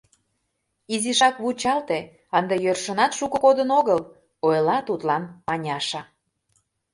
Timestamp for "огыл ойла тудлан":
3.79-5.23